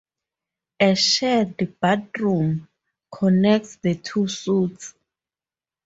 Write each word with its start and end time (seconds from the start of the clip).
A 0.79 0.95
shared 0.95 1.79
bathroom 1.79 2.67
connects 3.13 3.75
the 3.75 3.93
two 3.93 4.27
suites. 4.27 4.95